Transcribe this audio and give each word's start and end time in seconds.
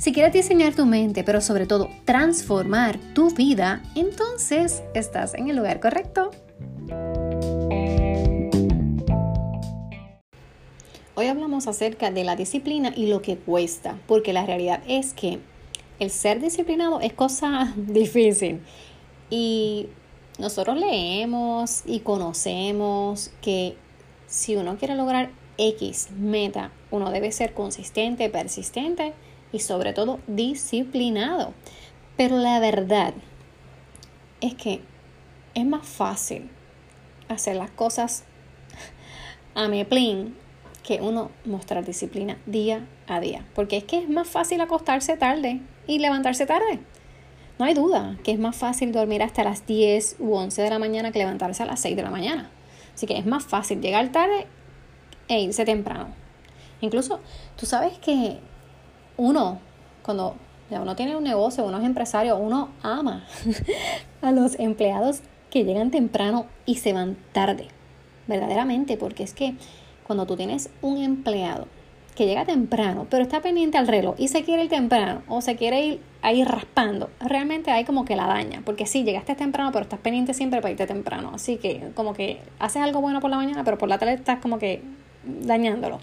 Si 0.00 0.14
quieres 0.14 0.32
diseñar 0.32 0.74
tu 0.74 0.86
mente, 0.86 1.24
pero 1.24 1.42
sobre 1.42 1.66
todo 1.66 1.90
transformar 2.06 2.98
tu 3.12 3.34
vida, 3.34 3.82
entonces 3.94 4.82
estás 4.94 5.34
en 5.34 5.50
el 5.50 5.56
lugar 5.56 5.78
correcto. 5.78 6.30
Hoy 11.14 11.26
hablamos 11.26 11.66
acerca 11.66 12.10
de 12.10 12.24
la 12.24 12.34
disciplina 12.34 12.94
y 12.96 13.08
lo 13.08 13.20
que 13.20 13.36
cuesta, 13.36 13.98
porque 14.06 14.32
la 14.32 14.46
realidad 14.46 14.82
es 14.88 15.12
que 15.12 15.38
el 15.98 16.08
ser 16.08 16.40
disciplinado 16.40 17.02
es 17.02 17.12
cosa 17.12 17.74
difícil. 17.76 18.62
Y 19.28 19.88
nosotros 20.38 20.78
leemos 20.78 21.82
y 21.84 22.00
conocemos 22.00 23.32
que 23.42 23.76
si 24.26 24.56
uno 24.56 24.78
quiere 24.78 24.94
lograr 24.94 25.28
X 25.58 26.08
meta, 26.16 26.72
uno 26.90 27.10
debe 27.10 27.32
ser 27.32 27.52
consistente, 27.52 28.30
persistente 28.30 29.12
y 29.52 29.60
sobre 29.60 29.92
todo 29.92 30.20
disciplinado. 30.26 31.52
Pero 32.16 32.38
la 32.38 32.60
verdad 32.60 33.14
es 34.40 34.54
que 34.54 34.82
es 35.54 35.66
más 35.66 35.86
fácil 35.86 36.50
hacer 37.28 37.56
las 37.56 37.70
cosas 37.70 38.24
a 39.54 39.68
mi 39.68 39.84
plin 39.84 40.36
que 40.82 41.00
uno 41.00 41.30
mostrar 41.44 41.84
disciplina 41.84 42.38
día 42.46 42.86
a 43.06 43.20
día. 43.20 43.46
Porque 43.54 43.76
es 43.78 43.84
que 43.84 43.98
es 43.98 44.08
más 44.08 44.28
fácil 44.28 44.60
acostarse 44.60 45.16
tarde 45.16 45.60
y 45.86 45.98
levantarse 45.98 46.46
tarde. 46.46 46.80
No 47.58 47.66
hay 47.66 47.74
duda 47.74 48.16
que 48.24 48.32
es 48.32 48.38
más 48.38 48.56
fácil 48.56 48.90
dormir 48.90 49.22
hasta 49.22 49.44
las 49.44 49.66
10 49.66 50.16
u 50.18 50.34
11 50.34 50.62
de 50.62 50.70
la 50.70 50.78
mañana 50.78 51.12
que 51.12 51.18
levantarse 51.18 51.62
a 51.62 51.66
las 51.66 51.80
6 51.80 51.94
de 51.94 52.02
la 52.02 52.10
mañana. 52.10 52.50
Así 52.94 53.06
que 53.06 53.18
es 53.18 53.26
más 53.26 53.44
fácil 53.44 53.80
llegar 53.80 54.10
tarde 54.12 54.46
e 55.28 55.40
irse 55.40 55.64
temprano. 55.64 56.08
Incluso, 56.80 57.20
tú 57.56 57.66
sabes 57.66 57.98
que 57.98 58.38
uno, 59.20 59.58
cuando 60.02 60.34
uno 60.70 60.96
tiene 60.96 61.14
un 61.14 61.24
negocio, 61.24 61.64
uno 61.64 61.78
es 61.78 61.84
empresario, 61.84 62.38
uno 62.38 62.70
ama 62.82 63.26
a 64.22 64.32
los 64.32 64.58
empleados 64.58 65.20
que 65.50 65.64
llegan 65.64 65.90
temprano 65.90 66.46
y 66.64 66.76
se 66.76 66.94
van 66.94 67.16
tarde, 67.32 67.68
verdaderamente, 68.26 68.96
porque 68.96 69.22
es 69.22 69.34
que 69.34 69.54
cuando 70.06 70.24
tú 70.26 70.36
tienes 70.36 70.70
un 70.80 71.02
empleado 71.02 71.66
que 72.14 72.24
llega 72.24 72.46
temprano, 72.46 73.06
pero 73.10 73.22
está 73.22 73.42
pendiente 73.42 73.76
al 73.76 73.88
reloj 73.88 74.14
y 74.16 74.28
se 74.28 74.42
quiere 74.42 74.64
ir 74.64 74.70
temprano 74.70 75.22
o 75.28 75.42
se 75.42 75.54
quiere 75.56 75.84
ir 75.84 76.00
ahí 76.22 76.42
raspando, 76.42 77.10
realmente 77.20 77.70
hay 77.70 77.84
como 77.84 78.06
que 78.06 78.16
la 78.16 78.26
daña, 78.26 78.62
porque 78.64 78.86
sí, 78.86 79.04
llegaste 79.04 79.34
temprano, 79.34 79.70
pero 79.70 79.82
estás 79.82 80.00
pendiente 80.00 80.32
siempre 80.32 80.62
para 80.62 80.72
irte 80.72 80.86
temprano, 80.86 81.32
así 81.34 81.58
que 81.58 81.90
como 81.94 82.14
que 82.14 82.40
haces 82.58 82.80
algo 82.80 83.02
bueno 83.02 83.20
por 83.20 83.28
la 83.28 83.36
mañana, 83.36 83.64
pero 83.64 83.76
por 83.76 83.90
la 83.90 83.98
tarde 83.98 84.14
estás 84.14 84.38
como 84.38 84.58
que 84.58 84.82
dañándolo 85.24 86.00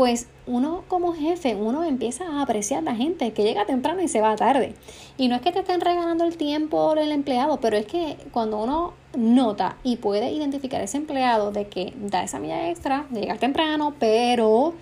pues 0.00 0.28
uno 0.46 0.82
como 0.88 1.12
jefe, 1.12 1.54
uno 1.54 1.84
empieza 1.84 2.24
a 2.26 2.40
apreciar 2.40 2.78
a 2.78 2.92
la 2.92 2.94
gente 2.94 3.34
que 3.34 3.42
llega 3.42 3.66
temprano 3.66 4.00
y 4.00 4.08
se 4.08 4.22
va 4.22 4.34
tarde. 4.34 4.74
Y 5.18 5.28
no 5.28 5.34
es 5.34 5.42
que 5.42 5.52
te 5.52 5.58
estén 5.58 5.82
regalando 5.82 6.24
el 6.24 6.38
tiempo 6.38 6.94
el 6.94 7.12
empleado, 7.12 7.60
pero 7.60 7.76
es 7.76 7.84
que 7.84 8.16
cuando 8.32 8.62
uno 8.62 8.94
nota 9.14 9.76
y 9.84 9.96
puede 9.96 10.32
identificar 10.32 10.80
a 10.80 10.84
ese 10.84 10.96
empleado 10.96 11.52
de 11.52 11.68
que 11.68 11.92
da 11.98 12.22
esa 12.22 12.38
milla 12.38 12.70
extra, 12.70 13.04
de 13.10 13.20
llegar 13.20 13.36
temprano, 13.36 13.94
pero 14.00 14.72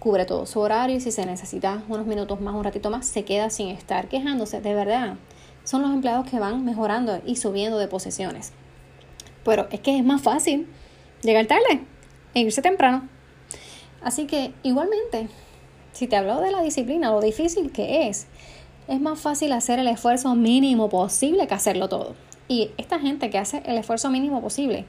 cubre 0.00 0.24
todo 0.24 0.46
su 0.46 0.58
horario 0.58 0.96
y 0.96 1.00
si 1.00 1.12
se 1.12 1.24
necesita 1.24 1.84
unos 1.88 2.06
minutos 2.06 2.40
más, 2.40 2.56
un 2.56 2.64
ratito 2.64 2.90
más, 2.90 3.06
se 3.06 3.24
queda 3.24 3.50
sin 3.50 3.68
estar 3.68 4.08
quejándose, 4.08 4.60
de 4.60 4.74
verdad. 4.74 5.14
Son 5.62 5.80
los 5.80 5.92
empleados 5.92 6.28
que 6.28 6.40
van 6.40 6.64
mejorando 6.64 7.22
y 7.24 7.36
subiendo 7.36 7.78
de 7.78 7.86
posiciones. 7.86 8.52
Pero 9.44 9.68
es 9.70 9.78
que 9.78 9.96
es 9.96 10.04
más 10.04 10.22
fácil 10.22 10.66
llegar 11.22 11.46
tarde 11.46 11.84
e 12.34 12.40
irse 12.40 12.62
temprano. 12.62 13.08
Así 14.02 14.26
que 14.26 14.52
igualmente, 14.62 15.28
si 15.92 16.06
te 16.06 16.16
hablo 16.16 16.40
de 16.40 16.50
la 16.50 16.62
disciplina, 16.62 17.10
lo 17.10 17.20
difícil 17.20 17.72
que 17.72 18.08
es, 18.08 18.26
es 18.86 19.00
más 19.00 19.20
fácil 19.20 19.52
hacer 19.52 19.78
el 19.78 19.88
esfuerzo 19.88 20.34
mínimo 20.34 20.88
posible 20.88 21.46
que 21.46 21.54
hacerlo 21.54 21.88
todo. 21.88 22.14
Y 22.48 22.70
esta 22.78 22.98
gente 22.98 23.30
que 23.30 23.38
hace 23.38 23.62
el 23.66 23.76
esfuerzo 23.76 24.10
mínimo 24.10 24.40
posible, 24.40 24.86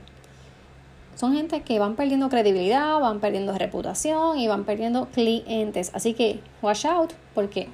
son 1.16 1.36
gente 1.36 1.64
que 1.64 1.80
van 1.80 1.98
perdiendo 1.98 2.30
credibilidad, 2.30 2.98
van 3.02 3.20
perdiendo 3.20 3.58
reputación 3.58 4.40
y 4.40 4.48
van 4.48 4.64
perdiendo 4.64 5.08
clientes. 5.08 5.92
Así 5.94 6.14
que 6.14 6.40
watch 6.62 6.86
out 6.86 7.12
porque 7.36 7.68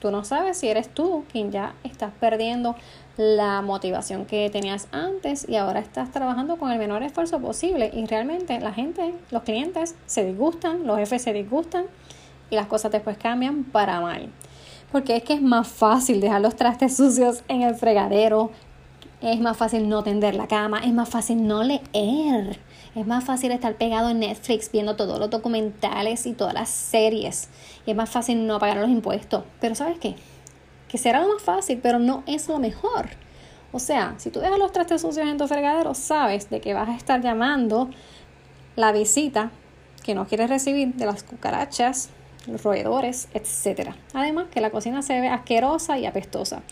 tú 0.00 0.10
no 0.10 0.24
sabes 0.24 0.58
si 0.58 0.68
eres 0.68 0.88
tú 0.88 1.24
quien 1.30 1.50
ya 1.50 1.74
estás 1.84 2.12
perdiendo 2.18 2.74
la 3.16 3.62
motivación 3.62 4.26
que 4.26 4.48
tenías 4.50 4.86
antes 4.92 5.48
y 5.48 5.56
ahora 5.56 5.80
estás 5.80 6.12
trabajando 6.12 6.56
con 6.56 6.70
el 6.70 6.78
menor 6.78 7.02
esfuerzo 7.02 7.40
posible 7.40 7.90
y 7.92 8.06
realmente 8.06 8.60
la 8.60 8.72
gente, 8.72 9.14
los 9.30 9.42
clientes 9.42 9.96
se 10.06 10.24
disgustan, 10.24 10.86
los 10.86 10.98
jefes 10.98 11.22
se 11.22 11.32
disgustan 11.32 11.86
y 12.50 12.56
las 12.56 12.66
cosas 12.66 12.92
después 12.92 13.18
cambian 13.18 13.64
para 13.64 14.00
mal. 14.00 14.30
Porque 14.92 15.16
es 15.16 15.22
que 15.22 15.34
es 15.34 15.42
más 15.42 15.68
fácil 15.68 16.20
dejar 16.20 16.40
los 16.40 16.56
trastes 16.56 16.96
sucios 16.96 17.42
en 17.48 17.62
el 17.62 17.74
fregadero, 17.74 18.50
es 19.20 19.40
más 19.40 19.56
fácil 19.56 19.88
no 19.88 20.02
tender 20.04 20.34
la 20.34 20.46
cama, 20.46 20.78
es 20.78 20.92
más 20.92 21.08
fácil 21.08 21.46
no 21.46 21.64
leer, 21.64 22.60
es 22.98 23.06
más 23.06 23.24
fácil 23.24 23.52
estar 23.52 23.74
pegado 23.74 24.10
en 24.10 24.20
Netflix 24.20 24.70
viendo 24.70 24.96
todos 24.96 25.18
los 25.18 25.30
documentales 25.30 26.26
y 26.26 26.32
todas 26.32 26.54
las 26.54 26.68
series, 26.68 27.48
y 27.86 27.90
es 27.90 27.96
más 27.96 28.10
fácil 28.10 28.46
no 28.46 28.58
pagar 28.58 28.78
los 28.78 28.90
impuestos. 28.90 29.44
Pero 29.60 29.74
¿sabes 29.74 29.98
qué? 29.98 30.16
que 30.88 30.98
será 30.98 31.20
lo 31.20 31.34
más 31.34 31.42
fácil, 31.42 31.78
pero 31.82 31.98
no 31.98 32.24
es 32.26 32.48
lo 32.48 32.58
mejor. 32.58 33.10
O 33.70 33.78
sea, 33.78 34.14
si 34.16 34.30
tú 34.30 34.40
dejas 34.40 34.58
los 34.58 34.72
trastes 34.72 35.02
sucios 35.02 35.28
en 35.28 35.36
tu 35.36 35.46
fregadero, 35.46 35.94
sabes 35.94 36.48
de 36.50 36.60
que 36.60 36.74
vas 36.74 36.88
a 36.88 36.96
estar 36.96 37.20
llamando 37.20 37.90
la 38.76 38.92
visita 38.92 39.50
que 40.02 40.14
no 40.14 40.26
quieres 40.26 40.48
recibir 40.48 40.94
de 40.94 41.04
las 41.04 41.22
cucarachas, 41.22 42.08
los 42.46 42.62
roedores, 42.62 43.28
etc. 43.34 43.90
Además 44.14 44.46
que 44.50 44.62
la 44.62 44.70
cocina 44.70 45.02
se 45.02 45.20
ve 45.20 45.28
asquerosa 45.28 45.98
y 45.98 46.06
apestosa. 46.06 46.62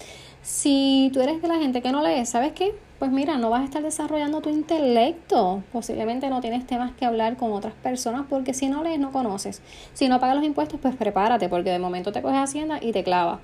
Si 0.47 1.11
tú 1.13 1.21
eres 1.23 1.43
de 1.43 1.49
la 1.49 1.57
gente 1.57 1.83
que 1.83 1.91
no 1.91 2.07
lee, 2.07 2.25
¿sabes 2.25 2.53
qué? 2.53 2.73
Pues 3.01 3.11
mira, 3.11 3.37
no 3.37 3.51
vas 3.51 3.63
a 3.63 3.65
estar 3.65 3.83
desarrollando 3.83 4.41
tu 4.43 4.49
intelecto. 4.49 5.65
Posiblemente 5.73 6.31
no 6.31 6.41
tienes 6.41 6.65
temas 6.69 6.93
que 6.93 7.05
hablar 7.05 7.37
con 7.37 7.51
otras 7.51 7.75
personas 7.75 8.27
porque 8.31 8.55
si 8.55 8.69
no 8.69 8.85
lees 8.85 9.01
no 9.01 9.11
conoces. 9.11 9.61
Si 9.93 10.09
no 10.09 10.21
pagas 10.21 10.37
los 10.37 10.45
impuestos, 10.45 10.79
pues 10.81 10.95
prepárate 10.95 11.49
porque 11.49 11.71
de 11.71 11.81
momento 11.81 12.13
te 12.13 12.23
coges 12.23 12.39
Hacienda 12.39 12.79
y 12.81 12.93
te 12.93 13.03
clava. 13.03 13.41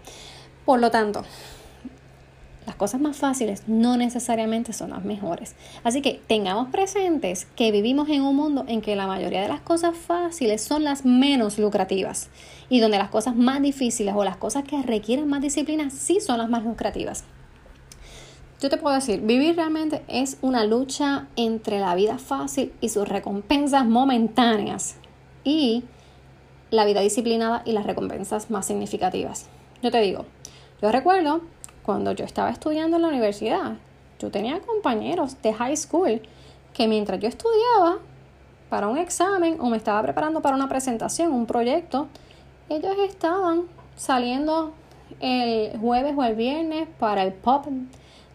Por 0.64 0.78
lo 0.78 0.92
tanto, 0.92 1.24
las 2.66 2.76
cosas 2.76 3.00
más 3.00 3.16
fáciles 3.16 3.64
no 3.66 3.96
necesariamente 3.96 4.72
son 4.72 4.90
las 4.90 5.04
mejores. 5.04 5.54
Así 5.82 6.00
que 6.00 6.20
tengamos 6.26 6.68
presentes 6.68 7.46
que 7.56 7.72
vivimos 7.72 8.08
en 8.08 8.22
un 8.22 8.36
mundo 8.36 8.64
en 8.68 8.80
que 8.80 8.96
la 8.96 9.06
mayoría 9.06 9.42
de 9.42 9.48
las 9.48 9.60
cosas 9.60 9.96
fáciles 9.96 10.62
son 10.62 10.84
las 10.84 11.04
menos 11.04 11.58
lucrativas 11.58 12.30
y 12.68 12.80
donde 12.80 12.98
las 12.98 13.10
cosas 13.10 13.34
más 13.34 13.60
difíciles 13.60 14.14
o 14.16 14.24
las 14.24 14.36
cosas 14.36 14.64
que 14.64 14.80
requieren 14.82 15.28
más 15.28 15.42
disciplina 15.42 15.90
sí 15.90 16.20
son 16.20 16.38
las 16.38 16.48
más 16.48 16.64
lucrativas. 16.64 17.24
Yo 18.60 18.70
te 18.70 18.76
puedo 18.76 18.94
decir, 18.94 19.20
vivir 19.22 19.56
realmente 19.56 20.04
es 20.06 20.38
una 20.40 20.64
lucha 20.64 21.26
entre 21.34 21.80
la 21.80 21.96
vida 21.96 22.18
fácil 22.18 22.72
y 22.80 22.90
sus 22.90 23.08
recompensas 23.08 23.84
momentáneas 23.84 24.94
y 25.42 25.82
la 26.70 26.84
vida 26.84 27.00
disciplinada 27.00 27.62
y 27.64 27.72
las 27.72 27.86
recompensas 27.86 28.50
más 28.50 28.66
significativas. 28.66 29.48
Yo 29.82 29.90
te 29.90 30.00
digo, 30.00 30.26
yo 30.80 30.92
recuerdo 30.92 31.40
cuando 31.84 32.12
yo 32.12 32.24
estaba 32.24 32.50
estudiando 32.50 32.96
en 32.96 33.02
la 33.02 33.08
universidad, 33.08 33.74
yo 34.18 34.30
tenía 34.30 34.60
compañeros 34.60 35.40
de 35.42 35.52
high 35.52 35.76
school 35.76 36.22
que 36.72 36.88
mientras 36.88 37.20
yo 37.20 37.28
estudiaba 37.28 37.98
para 38.68 38.88
un 38.88 38.96
examen 38.96 39.58
o 39.60 39.68
me 39.68 39.76
estaba 39.76 40.02
preparando 40.02 40.40
para 40.40 40.56
una 40.56 40.68
presentación, 40.68 41.32
un 41.32 41.46
proyecto, 41.46 42.08
ellos 42.68 42.96
estaban 43.06 43.62
saliendo 43.96 44.72
el 45.20 45.78
jueves 45.78 46.14
o 46.16 46.24
el 46.24 46.34
viernes 46.34 46.88
para 46.98 47.22
el 47.22 47.32
pop 47.32 47.66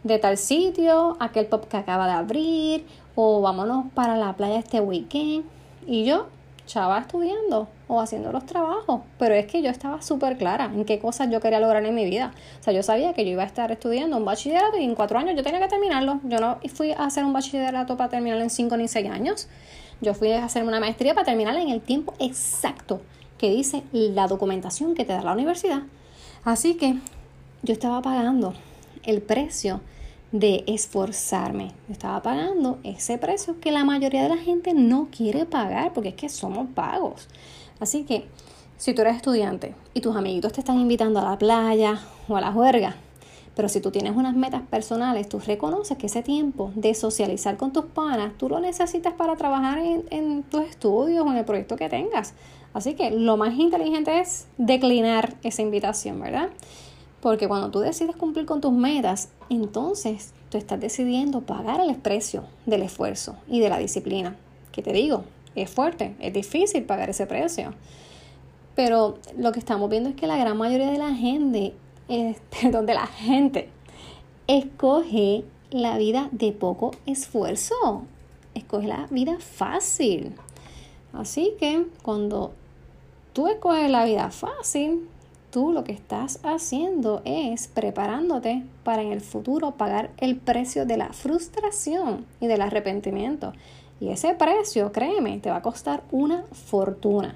de 0.03 0.19
tal 0.19 0.37
sitio, 0.37 1.17
aquel 1.19 1.47
pop 1.47 1.65
que 1.67 1.77
acaba 1.77 2.05
de 2.05 2.13
abrir, 2.13 2.85
o 3.15 3.41
vámonos 3.41 3.85
para 3.93 4.15
la 4.15 4.33
playa 4.33 4.59
este 4.59 4.79
weekend. 4.79 5.45
Y 5.87 6.05
yo 6.05 6.27
estaba 6.67 6.99
estudiando 6.99 7.69
o 7.87 8.01
haciendo 8.01 8.31
los 8.33 8.45
trabajos, 8.45 9.01
pero 9.17 9.33
es 9.35 9.45
que 9.45 9.61
yo 9.61 9.69
estaba 9.69 10.01
súper 10.01 10.37
clara 10.37 10.65
en 10.65 10.83
qué 10.83 10.99
cosas 10.99 11.29
yo 11.31 11.39
quería 11.39 11.61
lograr 11.61 11.85
en 11.85 11.95
mi 11.95 12.03
vida. 12.03 12.33
O 12.59 12.63
sea, 12.63 12.73
yo 12.73 12.83
sabía 12.83 13.13
que 13.13 13.23
yo 13.23 13.31
iba 13.31 13.43
a 13.43 13.45
estar 13.45 13.71
estudiando 13.71 14.17
un 14.17 14.25
bachillerato 14.25 14.77
y 14.77 14.83
en 14.83 14.93
cuatro 14.93 15.17
años 15.17 15.35
yo 15.37 15.43
tenía 15.43 15.61
que 15.61 15.69
terminarlo. 15.69 16.19
Yo 16.25 16.39
no 16.39 16.59
fui 16.73 16.91
a 16.91 17.05
hacer 17.05 17.23
un 17.23 17.31
bachillerato 17.31 17.95
para 17.95 18.09
terminarlo 18.09 18.43
en 18.43 18.49
cinco 18.49 18.75
ni 18.75 18.89
seis 18.89 19.09
años. 19.09 19.47
Yo 20.01 20.13
fui 20.13 20.31
a 20.33 20.43
hacer 20.43 20.63
una 20.63 20.81
maestría 20.81 21.13
para 21.13 21.25
terminarla 21.25 21.61
en 21.61 21.69
el 21.69 21.81
tiempo 21.81 22.13
exacto 22.19 23.01
que 23.37 23.49
dice 23.49 23.83
la 23.93 24.27
documentación 24.27 24.93
que 24.93 25.05
te 25.05 25.13
da 25.13 25.21
la 25.21 25.31
universidad. 25.31 25.83
Así 26.43 26.75
que 26.75 26.97
yo 27.63 27.73
estaba 27.73 28.01
pagando 28.01 28.53
el 29.03 29.21
precio 29.21 29.79
de 30.31 30.63
esforzarme. 30.67 31.71
Estaba 31.89 32.21
pagando 32.21 32.79
ese 32.83 33.17
precio 33.17 33.59
que 33.59 33.71
la 33.71 33.85
mayoría 33.85 34.23
de 34.23 34.29
la 34.29 34.37
gente 34.37 34.73
no 34.73 35.07
quiere 35.09 35.45
pagar 35.45 35.93
porque 35.93 36.09
es 36.09 36.15
que 36.15 36.29
somos 36.29 36.67
pagos. 36.73 37.27
Así 37.79 38.03
que 38.03 38.27
si 38.77 38.93
tú 38.93 39.01
eres 39.01 39.15
estudiante 39.15 39.73
y 39.93 40.01
tus 40.01 40.15
amiguitos 40.15 40.53
te 40.53 40.59
están 40.59 40.79
invitando 40.79 41.19
a 41.19 41.23
la 41.23 41.37
playa 41.37 41.99
o 42.27 42.35
a 42.35 42.41
la 42.41 42.51
juerga, 42.51 42.95
pero 43.55 43.69
si 43.69 43.81
tú 43.81 43.89
tienes 43.89 44.15
unas 44.15 44.35
metas 44.35 44.61
personales, 44.69 45.27
tú 45.27 45.39
reconoces 45.39 45.97
que 45.97 46.05
ese 46.05 46.21
tiempo 46.21 46.71
de 46.75 46.93
socializar 46.93 47.57
con 47.57 47.73
tus 47.73 47.85
panas, 47.85 48.33
tú 48.37 48.49
lo 48.49 48.59
necesitas 48.59 49.13
para 49.13 49.35
trabajar 49.35 49.79
en, 49.79 50.05
en 50.11 50.43
tus 50.43 50.61
estudios 50.61 51.25
o 51.25 51.31
en 51.31 51.37
el 51.37 51.45
proyecto 51.45 51.75
que 51.75 51.89
tengas. 51.89 52.35
Así 52.73 52.93
que 52.93 53.09
lo 53.09 53.35
más 53.37 53.55
inteligente 53.55 54.19
es 54.19 54.45
declinar 54.59 55.33
esa 55.41 55.63
invitación, 55.63 56.19
¿verdad? 56.19 56.49
Porque 57.21 57.47
cuando 57.47 57.71
tú 57.71 57.79
decides 57.79 58.15
cumplir 58.15 58.45
con 58.45 58.61
tus 58.61 58.71
metas, 58.71 59.29
entonces 59.49 60.33
tú 60.49 60.57
estás 60.57 60.79
decidiendo 60.79 61.41
pagar 61.41 61.81
el 61.81 61.95
precio 61.95 62.43
del 62.65 62.83
esfuerzo 62.83 63.35
y 63.47 63.59
de 63.59 63.69
la 63.69 63.79
disciplina. 63.79 64.35
Que 64.71 64.81
te 64.81 64.93
digo, 64.93 65.23
es 65.55 65.69
fuerte, 65.69 66.15
es 66.19 66.33
difícil 66.33 66.83
pagar 66.83 67.09
ese 67.09 67.25
precio. 67.25 67.73
Pero 68.75 69.17
lo 69.35 69.51
que 69.51 69.59
estamos 69.59 69.89
viendo 69.89 70.09
es 70.09 70.15
que 70.15 70.27
la 70.27 70.37
gran 70.37 70.55
mayoría 70.57 70.91
de 70.91 70.99
la 70.99 71.13
gente, 71.15 71.73
eh, 72.09 72.35
perdón, 72.61 72.85
de 72.85 72.93
la 72.93 73.07
gente, 73.07 73.69
escoge 74.45 75.43
la 75.71 75.97
vida 75.97 76.29
de 76.31 76.51
poco 76.51 76.91
esfuerzo. 77.07 78.03
Escoge 78.53 78.87
la 78.87 79.07
vida 79.09 79.37
fácil. 79.39 80.35
Así 81.13 81.55
que 81.59 81.87
cuando 82.03 82.53
tú 83.33 83.47
escoges 83.47 83.89
la 83.89 84.05
vida 84.05 84.29
fácil, 84.29 85.07
tú 85.51 85.71
lo 85.71 85.83
que 85.83 85.91
estás 85.91 86.39
haciendo 86.43 87.21
es 87.25 87.67
preparándote 87.67 88.63
para 88.83 89.01
en 89.01 89.11
el 89.11 89.21
futuro 89.21 89.71
pagar 89.71 90.11
el 90.17 90.35
precio 90.35 90.85
de 90.85 90.97
la 90.97 91.13
frustración 91.13 92.25
y 92.39 92.47
del 92.47 92.61
arrepentimiento. 92.61 93.53
Y 93.99 94.09
ese 94.09 94.35
precio, 94.35 94.91
créeme, 94.91 95.39
te 95.39 95.49
va 95.49 95.57
a 95.57 95.61
costar 95.61 96.03
una 96.11 96.43
fortuna. 96.51 97.35